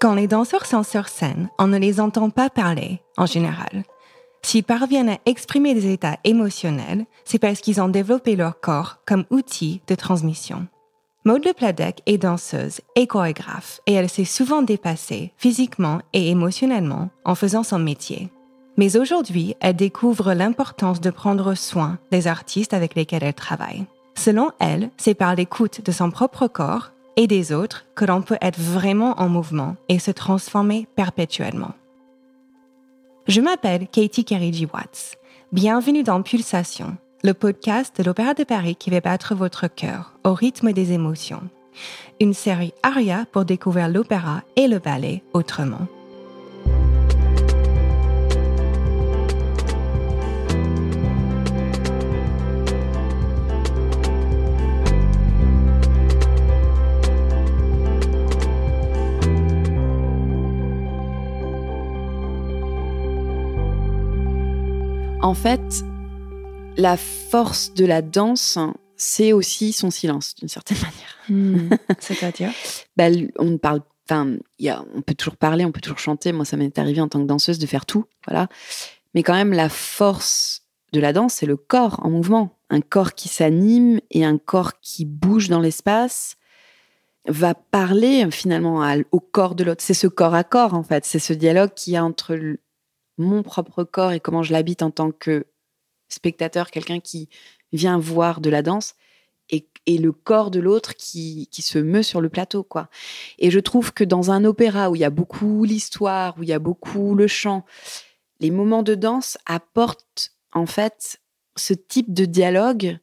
[0.00, 3.84] Quand les danseurs sont sur scène, on ne les entend pas parler, en général.
[4.40, 9.26] S'ils parviennent à exprimer des états émotionnels, c'est parce qu'ils ont développé leur corps comme
[9.28, 10.66] outil de transmission.
[11.26, 17.10] Maud Le Pladec est danseuse et chorégraphe et elle s'est souvent dépassée physiquement et émotionnellement
[17.26, 18.30] en faisant son métier.
[18.78, 23.84] Mais aujourd'hui, elle découvre l'importance de prendre soin des artistes avec lesquels elle travaille.
[24.14, 28.38] Selon elle, c'est par l'écoute de son propre corps et des autres que l'on peut
[28.40, 31.72] être vraiment en mouvement et se transformer perpétuellement.
[33.28, 35.18] Je m'appelle Katie Kerigi Watts.
[35.52, 40.32] Bienvenue dans Pulsation, le podcast de l'Opéra de Paris qui va battre votre cœur au
[40.32, 41.42] rythme des émotions.
[42.20, 45.88] Une série aria pour découvrir l'opéra et le ballet autrement.
[65.22, 65.84] En fait,
[66.78, 68.58] la force de la danse,
[68.96, 71.16] c'est aussi son silence, d'une certaine manière.
[71.28, 71.74] Hmm.
[71.98, 72.50] C'est-à-dire?
[72.96, 74.38] Bah, On ne parle Enfin,
[74.92, 76.32] on peut toujours parler, on peut toujours chanter.
[76.32, 78.48] Moi, ça m'est arrivé en tant que danseuse de faire tout, voilà.
[79.14, 80.62] Mais quand même, la force
[80.92, 82.58] de la danse, c'est le corps en mouvement.
[82.70, 86.34] Un corps qui s'anime et un corps qui bouge dans l'espace
[87.28, 89.84] va parler finalement au corps de l'autre.
[89.84, 91.04] C'est ce corps à corps, en fait.
[91.04, 92.36] C'est ce dialogue qu'il y a entre
[93.20, 95.46] mon propre corps et comment je l'habite en tant que
[96.08, 97.28] spectateur, quelqu'un qui
[97.72, 98.94] vient voir de la danse,
[99.86, 102.88] et, le corps de l'autre qui, se meut sur le plateau, quoi.
[103.38, 106.48] Et je trouve que dans un opéra où il y a beaucoup l'histoire, où il
[106.48, 107.64] y a beaucoup le chant,
[108.38, 111.20] les moments de danse apportent en fait
[111.56, 112.98] ce type de dialogue,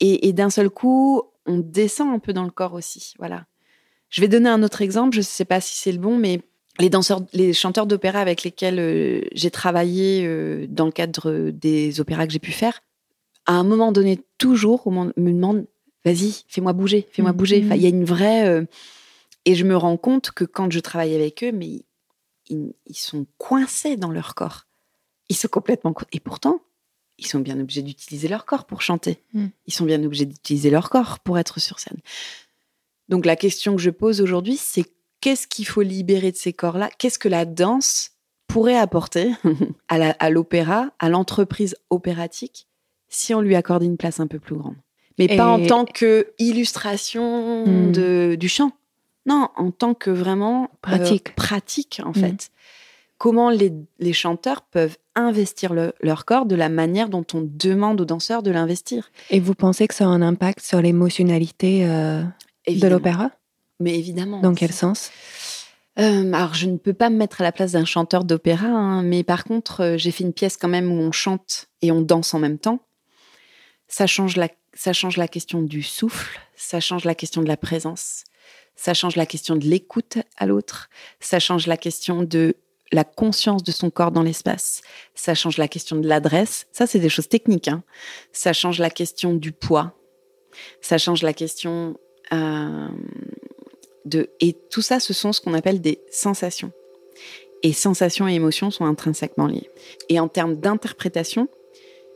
[0.00, 3.46] et, d'un seul coup, on descend un peu dans le corps aussi, voilà.
[4.08, 6.42] Je vais donner un autre exemple, je ne sais pas si c'est le bon, mais
[6.78, 12.00] les danseurs, les chanteurs d'opéra avec lesquels euh, j'ai travaillé euh, dans le cadre des
[12.00, 12.80] opéras que j'ai pu faire,
[13.46, 15.66] à un moment donné, toujours, on me demande
[16.04, 17.58] vas-y, fais-moi bouger, fais-moi bouger.
[17.58, 18.48] il y a une vraie.
[18.48, 18.64] Euh,
[19.44, 21.84] et je me rends compte que quand je travaille avec eux, mais
[22.48, 24.66] ils, sont coincés dans leur corps.
[25.28, 25.94] Ils sont complètement.
[26.12, 26.60] Et pourtant,
[27.18, 29.18] ils sont bien obligés d'utiliser leur corps pour chanter.
[29.32, 29.46] Mm.
[29.66, 31.98] Ils sont bien obligés d'utiliser leur corps pour être sur scène.
[33.08, 34.86] Donc la question que je pose aujourd'hui, c'est
[35.22, 36.90] qu'est-ce qu'il faut libérer de ces corps-là?
[36.98, 38.10] Qu'est-ce que la danse
[38.48, 39.32] pourrait apporter
[39.88, 42.66] à l'opéra, à l'entreprise opératique,
[43.08, 44.76] si on lui accordait une place un peu plus grande?
[45.18, 47.92] Mais pas en tant que illustration hmm.
[47.92, 48.72] de, du chant.
[49.24, 52.14] Non, en tant que vraiment euh, pratique, pratique en hmm.
[52.14, 52.50] fait.
[53.18, 58.04] Comment les, les, chanteurs peuvent investir leur corps de la manière dont on demande aux
[58.04, 59.12] danseurs de l'investir?
[59.30, 62.24] Et vous pensez que ça a un impact sur l'émotionnalité euh,
[62.66, 63.30] de l'opéra?
[63.82, 64.40] Mais évidemment.
[64.40, 65.10] Dans quel sens?
[65.98, 69.02] Euh, alors, je ne peux pas me mettre à la place d'un chanteur d'opéra, hein,
[69.02, 72.00] mais par contre, euh, j'ai fait une pièce quand même où on chante et on
[72.00, 72.80] danse en même temps.
[73.88, 77.58] Ça change la, ça change la question du souffle, ça change la question de la
[77.58, 78.24] présence,
[78.74, 80.88] ça change la question de l'écoute à l'autre,
[81.20, 82.56] ça change la question de
[82.90, 84.80] la conscience de son corps dans l'espace,
[85.14, 86.66] ça change la question de l'adresse.
[86.72, 87.68] Ça, c'est des choses techniques.
[87.68, 87.82] Hein.
[88.32, 89.94] Ça change la question du poids,
[90.80, 91.98] ça change la question
[92.32, 92.88] euh,
[94.40, 96.72] et tout ça, ce sont ce qu'on appelle des sensations.
[97.62, 99.70] Et sensations et émotions sont intrinsèquement liées.
[100.08, 101.48] Et en termes d'interprétation,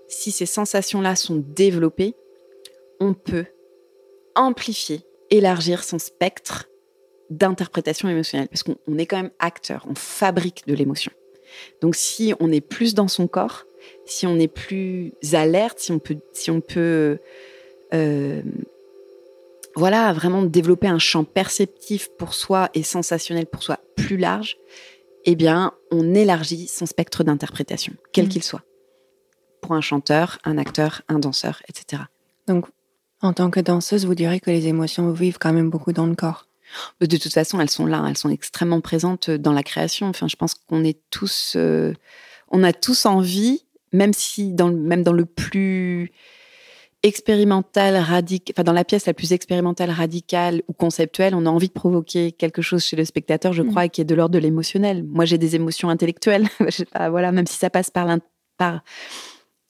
[0.08, 2.14] si ces sensations-là sont développées,
[3.00, 3.46] on peut
[4.34, 6.68] amplifier, élargir son spectre
[7.30, 8.48] d'interprétation émotionnelle.
[8.48, 11.12] Parce qu'on est quand même acteur, on fabrique de l'émotion.
[11.80, 13.64] Donc si on est plus dans son corps,
[14.04, 17.18] si on est plus alerte, si on peut, si on peut
[17.94, 18.42] euh,
[19.76, 24.56] voilà, vraiment développer un champ perceptif pour soi et sensationnel pour soi plus large,
[25.26, 28.28] eh bien, on élargit son spectre d'interprétation, quel mm.
[28.28, 28.62] qu'il soit,
[29.60, 32.04] pour un chanteur, un acteur, un danseur, etc.
[32.46, 32.66] Donc,
[33.20, 36.14] en tant que danseuse, vous direz que les émotions vivent quand même beaucoup dans le
[36.14, 36.48] corps.
[37.00, 40.08] De toute façon, elles sont là, elles sont extrêmement présentes dans la création.
[40.08, 41.92] Enfin, je pense qu'on est tous, euh,
[42.50, 46.12] on a tous envie, même si dans, même dans le plus
[47.06, 51.68] expérimentale, radical, enfin dans la pièce la plus expérimentale, radicale ou conceptuelle, on a envie
[51.68, 53.70] de provoquer quelque chose chez le spectateur, je mm.
[53.70, 55.04] crois, qui est de l'ordre de l'émotionnel.
[55.04, 56.48] Moi, j'ai des émotions intellectuelles,
[57.10, 58.08] voilà, même si ça passe par,
[58.58, 58.82] par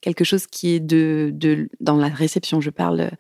[0.00, 2.61] quelque chose qui est de, de, dans la réception.
[2.61, 3.11] Je parle euh,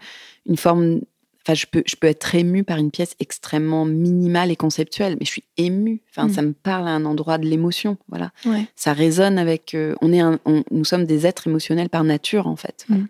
[0.46, 1.00] une forme.
[1.42, 5.26] Enfin, je peux, je peux être émue par une pièce extrêmement minimale et conceptuelle, mais
[5.26, 6.02] je suis émue.
[6.10, 6.32] Enfin, mm.
[6.32, 7.98] ça me parle à un endroit de l'émotion.
[8.08, 8.32] Voilà,
[8.74, 9.74] ça résonne avec.
[9.74, 10.22] Euh, on est,
[10.70, 12.86] nous sommes des êtres émotionnels par nature, en fait.
[12.88, 13.04] Mm.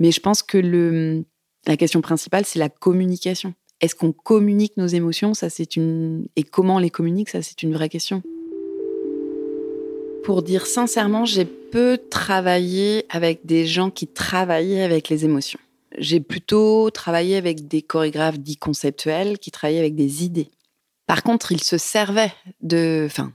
[0.00, 1.22] Mais je pense que
[1.66, 3.54] la question principale, c'est la communication.
[3.80, 5.34] Est-ce qu'on communique nos émotions?
[5.34, 7.28] Ça, c'est une et comment on les communique?
[7.28, 8.22] Ça, c'est une vraie question.
[10.24, 15.60] Pour dire sincèrement, j'ai peu travaillé avec des gens qui travaillaient avec les émotions.
[15.98, 20.50] J'ai plutôt travaillé avec des chorégraphes dits conceptuels qui travaillaient avec des idées.
[21.06, 22.32] Par contre, ils se servaient
[22.62, 23.32] de, enfin,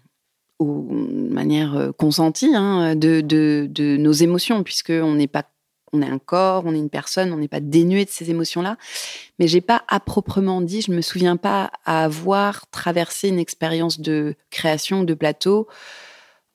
[0.59, 5.44] de manière consentie, hein, de, de, de, nos émotions, puisqu'on n'est pas
[5.95, 8.77] on est un corps, on est une personne, on n'est pas dénué de ces émotions-là.
[9.39, 14.36] Mais j'ai pas à proprement dit, je me souviens pas avoir traversé une expérience de
[14.50, 15.68] création de plateau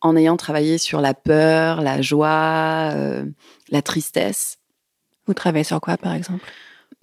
[0.01, 3.25] en ayant travaillé sur la peur, la joie, euh,
[3.71, 4.59] la tristesse.
[5.27, 6.45] Vous travaillez sur quoi, par exemple?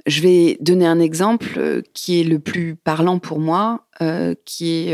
[0.05, 4.89] Je vais donner un exemple euh, qui est le plus parlant pour moi, euh, qui
[4.89, 4.93] est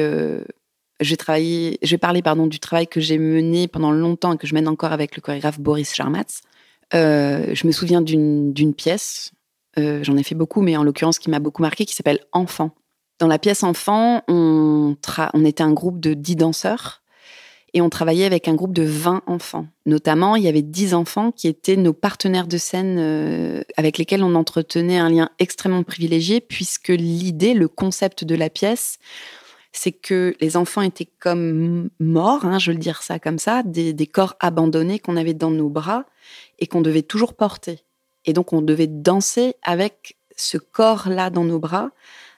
[1.18, 4.54] travailler, je vais parler pardon du travail que j'ai mené pendant longtemps et que je
[4.54, 6.42] mène encore avec le chorégraphe Boris Charmatz.
[6.94, 9.32] Euh, je me souviens d'une pièce,
[9.78, 12.72] euh, j'en ai fait beaucoup, mais en l'occurrence qui m'a beaucoup marqué, qui s'appelle Enfant.
[13.20, 14.96] Dans la pièce Enfant, on,
[15.46, 17.02] était un groupe de 10 danseurs
[17.76, 19.66] et on travaillait avec un groupe de 20 enfants.
[19.88, 24.24] Notamment, il y avait 10 enfants qui étaient nos partenaires de scène euh, avec lesquels
[24.24, 29.00] on entretenait un lien extrêmement privilégié puisque l'idée, le concept de la pièce,
[29.72, 33.64] c'est que les enfants étaient comme morts, hein, je veux le dire ça comme ça,
[33.64, 36.06] des, corps abandonnés qu'on avait dans nos bras
[36.64, 37.84] et qu'on devait toujours porter.
[38.24, 41.90] Et donc on devait danser avec ce corps-là dans nos bras,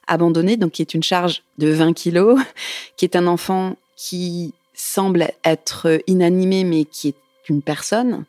[0.08, 2.42] abandonné, donc qui est une charge de 20 kilos,
[2.98, 8.26] qui est un enfant qui semble être inanimé mais qui est une personne,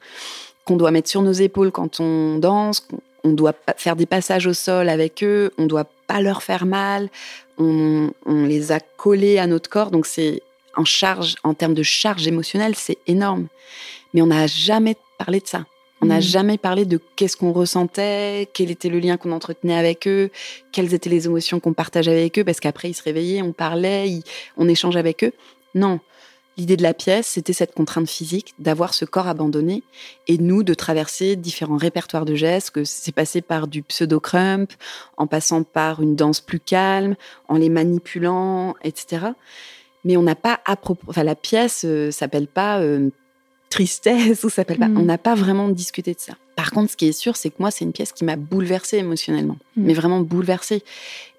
[0.66, 2.86] qu'on doit mettre sur nos épaules quand on danse,
[3.24, 7.08] on doit faire des passages au sol avec eux, on doit pas leur faire mal,
[7.56, 10.42] on, les a collés à notre corps, donc c'est
[10.76, 13.46] en charge, en termes de charge émotionnelle, c'est énorme.
[14.12, 15.64] Mais on n'a jamais parlé de ça.
[16.02, 16.22] On n'a mm.
[16.22, 20.30] jamais parlé de qu'est-ce qu'on ressentait, quel était le lien qu'on entretenait avec eux,
[20.72, 24.20] quelles étaient les émotions qu'on partageait avec eux, parce qu'après ils se réveillaient, on parlait,
[24.56, 25.32] on échangeait avec eux.
[25.74, 26.00] Non,
[26.58, 29.82] L'idée de la pièce, c'était cette contrainte physique d'avoir ce corps abandonné
[30.26, 34.72] et nous de traverser différents répertoires de gestes, que c'est passé par du pseudo-crump,
[35.18, 37.14] en passant par une danse plus calme,
[37.48, 39.26] en les manipulant, etc.
[40.04, 43.10] Mais on n'a pas à propos, enfin la pièce euh, s'appelle pas euh,
[43.70, 44.98] tristesse ou s'appelle pas, mm.
[44.98, 46.34] on n'a pas vraiment discuté de ça.
[46.54, 48.98] Par contre, ce qui est sûr, c'est que moi, c'est une pièce qui m'a bouleversée
[48.98, 49.84] émotionnellement, mm.
[49.84, 50.82] mais vraiment bouleversée.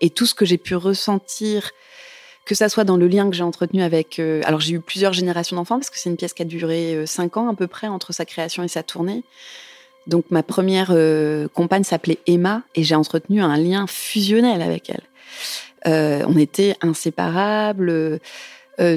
[0.01, 1.71] Et tout ce que j'ai pu ressentir
[2.47, 4.19] que ça soit dans le lien que j'ai entretenu avec.
[4.19, 6.95] Euh, alors j'ai eu plusieurs générations d'enfants parce que c'est une pièce qui a duré
[6.95, 9.23] euh, cinq ans à peu près entre sa création et sa tournée.
[10.07, 16.25] Donc ma première euh, compagne s'appelait Emma et j'ai entretenu un lien fusionnel avec elle.
[16.25, 18.19] on était inséparables.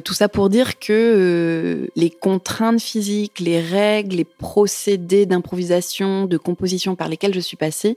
[0.05, 6.97] Tout ça pour dire que les contraintes physiques, les règles, les procédés d'improvisation, de composition
[6.97, 7.97] par lesquels je suis passée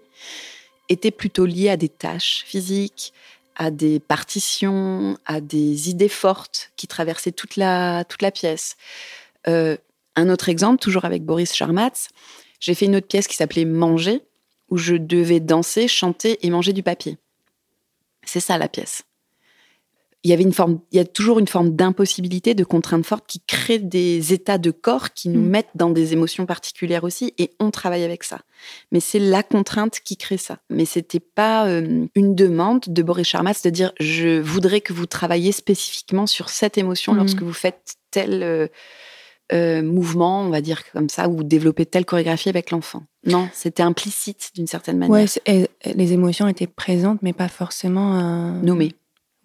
[0.89, 3.13] étaient plutôt liés à des tâches physiques,
[3.55, 8.75] à des partitions, à des idées fortes qui traversaient toute la, toute la pièce.
[9.47, 9.77] Euh,
[10.15, 12.09] un autre exemple, toujours avec Boris Charmatz,
[12.59, 14.21] j'ai fait une autre pièce qui s'appelait Manger,
[14.69, 17.17] où je devais danser, chanter et manger du papier.
[18.25, 19.03] C'est ça la pièce
[20.23, 23.25] il y avait une forme, il y a toujours une forme d'impossibilité, de contrainte forte
[23.27, 25.49] qui crée des états de corps qui nous mm.
[25.49, 28.39] mettent dans des émotions particulières aussi, et on travaille avec ça.
[28.93, 30.59] Mais c'est la contrainte qui crée ça.
[30.69, 35.07] Mais c'était pas euh, une demande de Boris Charmas de dire je voudrais que vous
[35.07, 37.17] travailliez spécifiquement sur cette émotion mm.
[37.17, 38.67] lorsque vous faites tel euh,
[39.51, 43.03] euh, mouvement, on va dire comme ça, ou développer telle chorégraphie avec l'enfant.
[43.25, 45.27] Non, c'était implicite d'une certaine manière.
[45.45, 48.93] Ouais, les émotions étaient présentes, mais pas forcément nommées.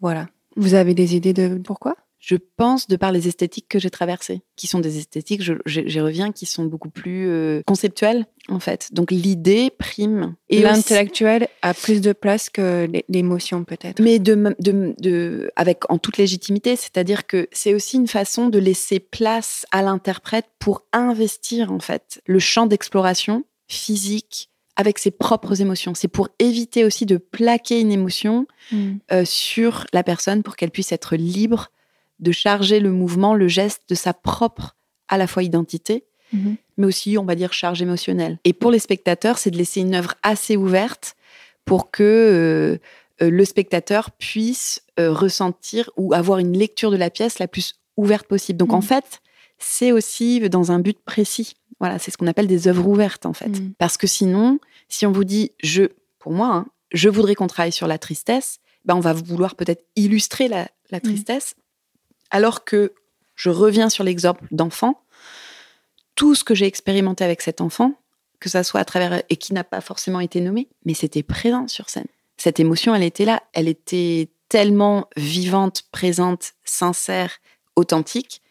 [0.00, 0.29] Voilà.
[0.59, 1.97] Vous avez des idées de pourquoi?
[2.19, 6.33] Je pense de par les esthétiques que j'ai traversées, qui sont des esthétiques, j'y reviens,
[6.33, 8.93] qui sont beaucoup plus euh, conceptuelles en fait.
[8.93, 10.35] Donc l'idée prime.
[10.49, 14.00] Et l'intellectuel a plus de place que l'émotion peut-être.
[14.03, 18.59] Mais de, de, de, avec en toute légitimité, c'est-à-dire que c'est aussi une façon de
[18.59, 25.61] laisser place à l'interprète pour investir en fait le champ d'exploration physique, avec ses propres
[25.61, 25.94] émotions.
[25.94, 28.92] C'est pour éviter aussi de plaquer une émotion mm.
[29.12, 31.70] euh, sur la personne pour qu'elle puisse être libre
[32.20, 34.76] de charger le mouvement, le geste de sa propre
[35.08, 36.56] à la fois identité, mm-hmm.
[36.76, 38.38] mais aussi, on va dire, charge émotionnelle.
[38.44, 41.16] Et pour les spectateurs, c'est de laisser une œuvre assez ouverte
[41.64, 42.78] pour que euh,
[43.25, 48.26] euh, le spectateur puisse ressentir ou avoir une lecture de la pièce la plus ouverte
[48.26, 48.58] possible.
[48.58, 48.82] Donc en mm.
[48.82, 49.20] fait,
[49.58, 51.54] c'est aussi dans un but précis.
[51.80, 53.49] Voilà, c'est ce qu'on appelle des œuvres ouvertes en fait.
[53.49, 53.73] Mm.
[53.78, 54.58] Parce que sinon,
[54.88, 55.85] si on vous dit, je,
[56.18, 59.85] pour moi, hein, je voudrais qu'on travaille sur la tristesse, ben on va vouloir peut-être
[59.97, 61.00] illustrer la, mm.
[61.00, 61.54] tristesse,
[62.30, 62.92] alors que
[63.37, 65.02] je reviens sur l'exemple d'enfant.
[66.14, 67.94] Tout ce que j'ai expérimenté avec cet enfant,
[68.40, 71.68] que ça soit à travers et qui n'a pas forcément été nommé, mais c'était présent
[71.68, 72.06] sur scène.
[72.37, 73.42] Cette émotion, elle était là.
[73.52, 77.38] Elle était tellement vivante, présente, sincère,
[77.76, 78.42] authentique,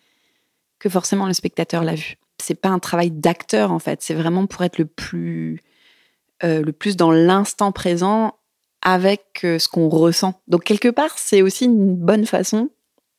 [0.79, 2.17] que forcément le spectateur l'a vue.
[2.41, 4.01] C'est pas un travail d'acteur en fait.
[4.01, 5.61] C'est vraiment pour être le plus,
[6.43, 8.35] euh, le plus dans l'instant présent
[8.83, 10.39] avec euh, ce qu'on ressent.
[10.47, 12.69] Donc quelque part, c'est aussi une bonne façon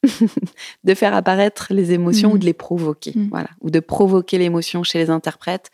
[0.85, 3.29] de faire apparaître les émotions ou de les provoquer, Mhm.
[3.31, 5.71] voilà, ou de provoquer l'émotion chez les interprètes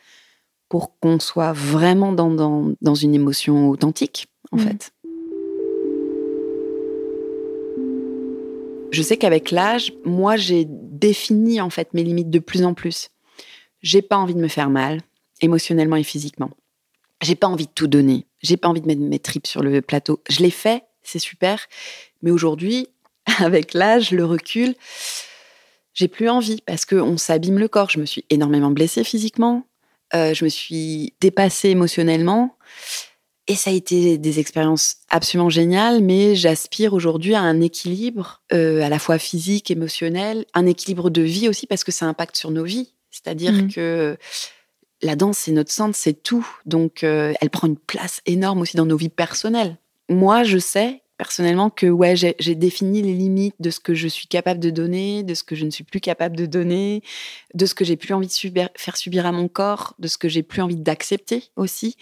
[0.71, 4.63] pour qu'on soit vraiment dans, dans, dans une émotion authentique, en Mhm.
[4.63, 4.91] fait.
[8.91, 13.09] Je sais qu'avec l'âge, moi, j'ai défini en fait mes limites de plus en plus.
[13.85, 15.03] J'ai pas envie de me faire mal,
[15.43, 16.51] émotionnellement et physiquement.
[17.23, 18.27] J'ai pas envie de tout donner.
[18.43, 20.23] J'ai pas envie de mettre mes tripes sur le plateau.
[20.31, 21.67] Je l'ai fait, c'est super.
[22.23, 22.89] Mais aujourd'hui,
[23.39, 24.75] avec l'âge, le recul,
[25.93, 27.91] j'ai plus envie parce qu'on s'abîme le corps.
[27.91, 29.67] Je me suis énormément blessée physiquement.
[30.15, 32.57] Euh, je me suis dépassée émotionnellement.
[33.49, 38.81] Et ça a été des expériences absolument géniales, mais j'aspire aujourd'hui à un équilibre, euh,
[38.81, 42.51] à la fois physique, émotionnel, un équilibre de vie aussi, parce que ça impacte sur
[42.51, 42.95] nos vies.
[43.25, 43.73] C'est-à-dire Mhm.
[43.73, 44.17] que
[45.03, 46.47] la danse, c'est notre centre, c'est tout.
[46.67, 49.77] Donc, euh, elle prend une place énorme aussi dans nos vies personnelles.
[50.09, 54.09] Moi, je sais personnellement que ouais, j'ai j'ai défini les limites de ce que je
[54.09, 57.03] suis capable de donner, de ce que je ne suis plus capable de donner,
[57.55, 60.19] de ce que j'ai plus envie de subir- faire subir à mon corps, de ce
[60.19, 61.97] que j'ai plus envie d'accepter aussi,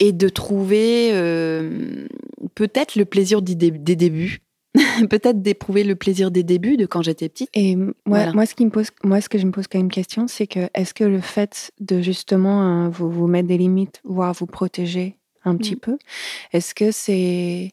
[0.00, 2.06] et de trouver euh,
[2.54, 4.40] peut-être le plaisir des, dé- des débuts,
[5.10, 7.50] peut-être d'éprouver le plaisir des débuts de quand j'étais petite.
[7.54, 8.32] Et moi, Voilà.
[8.32, 10.46] moi, ce qui me pose, moi, ce que je me pose quand même question, c'est
[10.46, 14.46] que est-ce que le fait de justement euh, vous, vous mettre des limites, voire vous
[14.46, 15.80] protéger un petit Mm.
[15.80, 15.98] peu,
[16.52, 17.72] est-ce que c'est,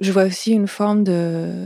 [0.00, 1.56] je vois aussi une forme de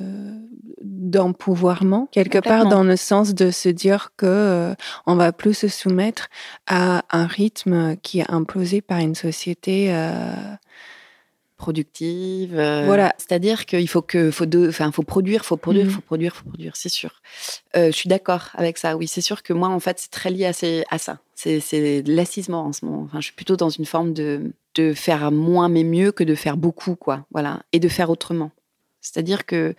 [0.84, 4.74] d'empouvoirment quelque part dans le sens de se dire que euh,
[5.06, 6.28] on va plus se soumettre
[6.66, 10.32] à un rythme qui est imposé par une société euh,
[11.62, 12.58] productive.
[12.58, 13.14] euh, Voilà.
[13.18, 15.90] C'est-à-dire qu'il faut que, faut de, enfin, faut produire, faut produire, Mhm.
[15.92, 17.12] faut produire, faut produire, c'est sûr.
[17.76, 18.96] Euh, je suis d'accord avec ça.
[18.96, 21.18] Oui, c'est sûr que moi, en fait, c'est très lié à, ces- à ça.
[21.34, 23.02] C'est, c'est de l'assisement en ce moment.
[23.04, 26.34] Enfin, je suis plutôt dans une forme de, de faire moins mais mieux que de
[26.34, 27.24] faire beaucoup, quoi.
[27.30, 28.50] Voilà, et de faire autrement.
[29.00, 29.74] C'est-à-dire que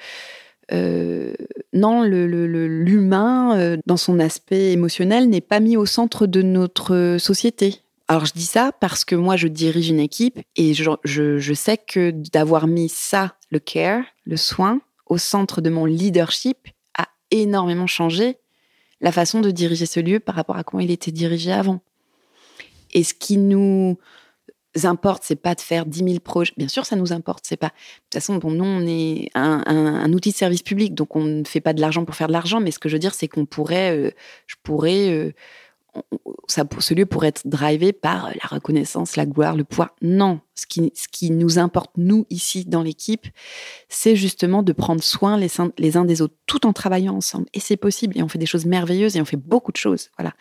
[0.71, 1.33] euh,
[1.73, 6.25] non, le- le- le- l'humain, euh, dans son aspect émotionnel, n'est pas mis au centre
[6.25, 7.81] de notre société.
[8.07, 11.77] Alors je dis ça parce que moi je dirige une équipe et je, je- sais
[11.77, 16.67] que d'avoir mis ça, le care, le soin, au centre de mon leadership
[16.97, 18.37] a énormément changé
[18.99, 21.81] la façon de diriger ce lieu par rapport à comment il était dirigé avant.
[22.93, 23.97] Et ce qui nous
[24.83, 26.53] importe, c'est pas de faire 10 000 projets.
[26.57, 27.45] Bien sûr, ça nous importe.
[27.47, 27.67] C'est pas.
[27.67, 27.73] De
[28.09, 31.61] toute façon, bon, nous, on est un, outil de service public, donc on ne fait
[31.61, 32.59] pas de l'argent pour faire de l'argent.
[32.59, 34.11] Mais ce que je veux dire, c'est qu'on pourrait, euh,
[34.47, 35.33] je pourrais, euh,
[36.47, 39.95] ça, ce lieu pourrait être drivé par la reconnaissance, la gloire, le pouvoir.
[40.01, 43.27] Non, ce qui, ce qui nous importe nous ici dans l'équipe,
[43.89, 47.45] c'est justement de prendre soin les, uns- les uns des autres, tout en travaillant ensemble.
[47.53, 48.17] Et c'est possible.
[48.17, 50.09] Et on fait des choses merveilleuses et on fait beaucoup de choses.
[50.17, 50.33] Voilà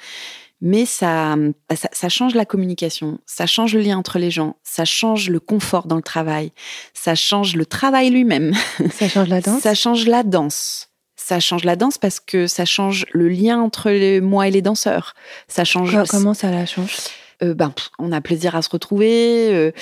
[0.64, 1.34] mais ça,
[1.74, 5.40] ça, ça change la communication, ça change le lien entre les gens, ça change le
[5.40, 6.52] confort dans le travail,
[6.94, 8.52] ça change le travail lui-même,
[8.92, 9.60] ça change la danse?
[9.60, 10.91] Ça change la danse.
[11.32, 14.60] Ça change la danse parce que ça change le lien entre les, moi et les
[14.62, 15.14] danseurs.
[15.48, 15.96] Ça change.
[15.96, 16.94] Co- comment ça la change?
[17.42, 19.48] Euh, ben, pff, on a plaisir à se retrouver.
[19.52, 19.72] euh,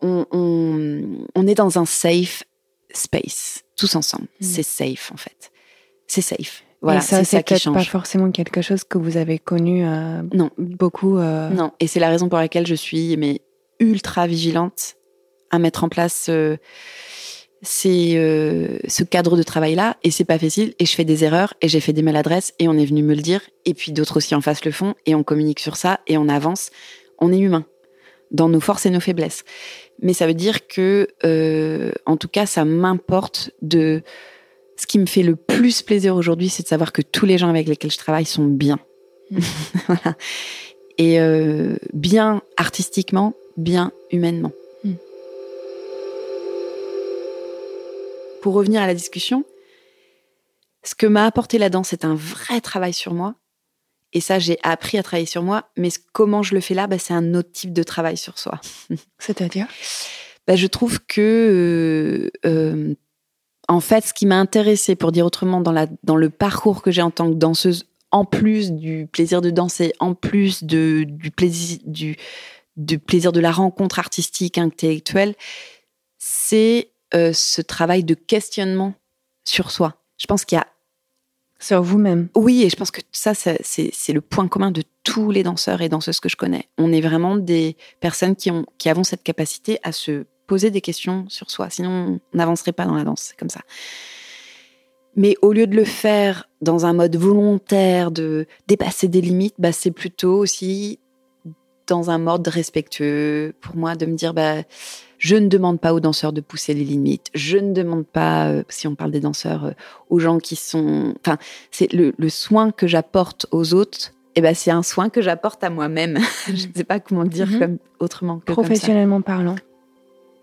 [0.00, 2.44] on, on, on est dans un safe
[2.92, 4.24] space, tous ensemble.
[4.40, 4.44] Mm.
[4.44, 5.50] C'est safe en fait.
[6.06, 6.62] C'est safe.
[6.82, 9.38] Voilà, et ça, c'est c'est ça qui peut-être pas forcément quelque chose que vous avez
[9.38, 10.50] connu euh, Non.
[10.58, 11.16] beaucoup.
[11.18, 13.40] Non, et c'est la raison pour laquelle je suis mais
[13.78, 14.94] ultra vigilante
[15.50, 16.28] à mettre en place
[17.62, 19.96] euh, ces, euh, ce cadre de travail là.
[20.02, 20.74] Et c'est pas facile.
[20.78, 23.14] Et je fais des erreurs et j'ai fait des maladresses et on est venu me
[23.14, 23.40] le dire.
[23.64, 26.28] Et puis d'autres aussi en face le font et on communique sur ça et on
[26.28, 26.70] avance.
[27.18, 27.64] On est humain
[28.32, 29.44] dans nos forces et nos faiblesses.
[30.00, 34.02] Mais ça veut dire que, euh, en tout cas, ça m'importe de.
[34.76, 37.48] Ce qui me fait le plus plaisir aujourd'hui, c'est de savoir que tous les gens
[37.48, 38.78] avec lesquels je travaille sont bien.
[39.86, 40.16] voilà.
[40.98, 44.50] Et euh, bien artistiquement, bien humainement.
[48.42, 49.44] Pour revenir à la discussion,
[50.82, 53.36] ce que m'a apporté la danse, c'est un vrai travail sur moi.
[54.12, 55.70] Et ça, j'ai appris à travailler sur moi.
[55.76, 58.60] Mais comment je le fais là, bah, c'est un autre type de travail sur soi.
[59.18, 59.66] C'est-à-dire?
[60.46, 62.94] Bah, je trouve que, euh, euh,
[63.68, 66.90] en fait, ce qui m'a intéressé, pour dire autrement, dans, la, dans le parcours que
[66.90, 71.30] j'ai en tant que danseuse, en plus du plaisir de danser, en plus de, du,
[71.30, 72.16] plaisir, du,
[72.76, 75.34] du plaisir de la rencontre artistique, intellectuelle,
[76.18, 78.94] c'est euh, ce travail de questionnement
[79.44, 79.96] sur soi.
[80.18, 80.66] Je pense qu'il y a
[81.58, 82.28] Sur vous-même.
[82.36, 85.42] oui, et je pense que ça, ça, c'est c'est le point commun de tous les
[85.42, 86.68] danseurs et danseuses que je connais.
[86.78, 90.80] On est vraiment des personnes qui, ont, qui avons cette capacité à se poser des
[90.80, 91.70] questions sur soi.
[91.70, 93.22] Sinon, on n'avancerait pas dans la danse.
[93.28, 93.60] C'est comme ça.
[95.14, 99.72] Mais au lieu de le faire dans un mode volontaire, de dépasser des limites, bah,
[99.72, 100.98] c'est plutôt aussi
[101.86, 104.62] dans un mode respectueux pour moi de me dire bah,
[105.22, 107.28] je ne demande pas aux danseurs de pousser les limites.
[107.32, 109.70] Je ne demande pas, euh, si on parle des danseurs, euh,
[110.10, 111.14] aux gens qui sont.
[111.20, 111.38] Enfin,
[111.70, 114.12] c'est le, soin que j'apporte aux autres.
[114.34, 116.18] Eh ben, c'est un soin que j'apporte à moi-même.
[116.48, 117.58] je ne sais pas comment dire mhm.
[117.60, 119.54] comme, autrement que Professionnellement parlant.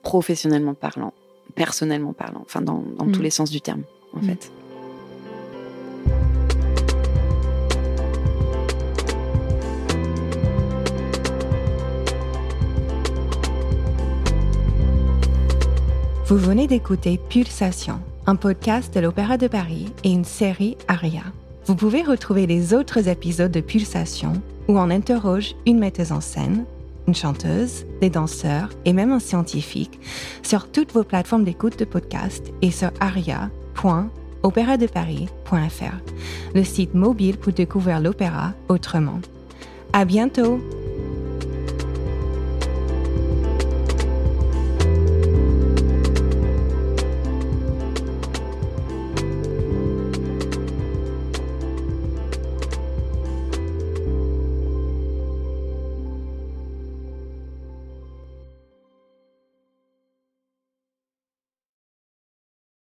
[0.01, 1.13] Professionnellement parlant,
[1.55, 3.23] personnellement parlant, enfin dans, dans tous mhm.
[3.23, 3.83] les sens du terme,
[4.13, 4.29] en mhm.
[4.29, 4.49] fait.
[16.29, 21.23] Vous venez d'écouter Pulsation, un podcast de l'Opéra de Paris et une série Aria.
[21.65, 24.33] Vous pouvez retrouver les autres épisodes de Pulsation
[24.67, 26.65] où on interroge une metteuse en scène,
[27.07, 29.99] une chanteuse, des danseurs et même un scientifique
[30.43, 35.95] sur toutes vos plateformes d'écoute de podcast et sur aria.opéradeparis.fr,
[36.53, 39.19] le site mobile pour découvrir l'opéra autrement.
[39.93, 40.59] À bientôt!